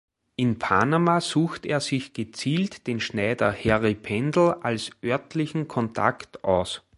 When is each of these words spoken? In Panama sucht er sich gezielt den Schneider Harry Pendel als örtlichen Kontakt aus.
In 0.35 0.57
Panama 0.57 1.21
sucht 1.21 1.63
er 1.63 1.79
sich 1.79 2.13
gezielt 2.13 2.87
den 2.87 2.99
Schneider 2.99 3.53
Harry 3.53 3.93
Pendel 3.93 4.55
als 4.63 4.89
örtlichen 5.03 5.67
Kontakt 5.67 6.43
aus. 6.43 6.81